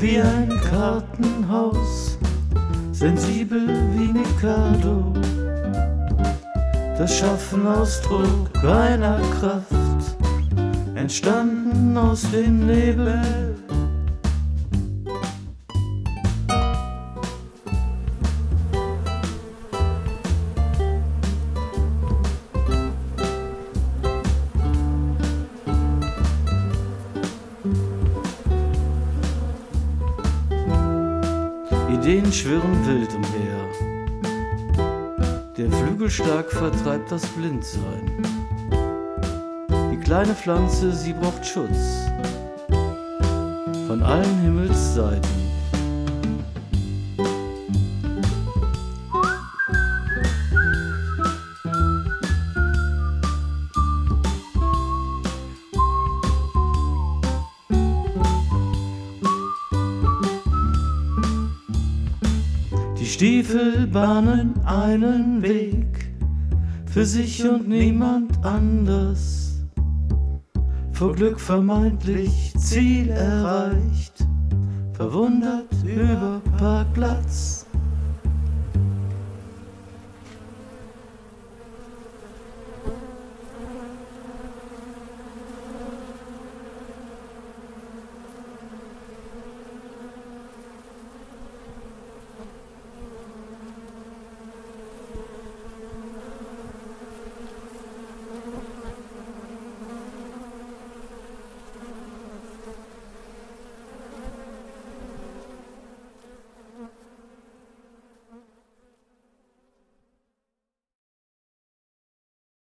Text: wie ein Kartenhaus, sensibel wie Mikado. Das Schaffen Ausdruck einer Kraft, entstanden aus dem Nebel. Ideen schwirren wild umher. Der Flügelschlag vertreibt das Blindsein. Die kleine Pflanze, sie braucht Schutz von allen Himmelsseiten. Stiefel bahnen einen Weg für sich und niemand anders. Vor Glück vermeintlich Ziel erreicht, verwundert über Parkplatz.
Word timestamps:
wie 0.00 0.18
ein 0.18 0.48
Kartenhaus, 0.70 2.16
sensibel 2.90 3.68
wie 3.94 4.10
Mikado. 4.10 5.12
Das 6.96 7.18
Schaffen 7.18 7.66
Ausdruck 7.66 8.48
einer 8.64 9.20
Kraft, 9.38 10.16
entstanden 10.94 11.94
aus 11.98 12.22
dem 12.30 12.66
Nebel. 12.66 13.61
Ideen 31.92 32.32
schwirren 32.32 32.86
wild 32.86 33.14
umher. 33.14 33.68
Der 35.58 35.70
Flügelschlag 35.70 36.50
vertreibt 36.50 37.12
das 37.12 37.26
Blindsein. 37.26 38.10
Die 39.92 39.98
kleine 39.98 40.34
Pflanze, 40.34 40.90
sie 40.92 41.12
braucht 41.12 41.44
Schutz 41.44 42.08
von 43.86 44.02
allen 44.02 44.40
Himmelsseiten. 44.40 45.61
Stiefel 63.12 63.86
bahnen 63.88 64.58
einen 64.64 65.42
Weg 65.42 66.10
für 66.86 67.04
sich 67.04 67.46
und 67.46 67.68
niemand 67.68 68.42
anders. 68.42 69.60
Vor 70.92 71.12
Glück 71.12 71.38
vermeintlich 71.38 72.54
Ziel 72.56 73.10
erreicht, 73.10 74.26
verwundert 74.94 75.70
über 75.84 76.40
Parkplatz. 76.56 77.61